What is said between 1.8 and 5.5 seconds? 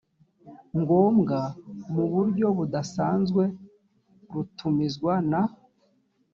mu buryo budasanzwe rutumizwa na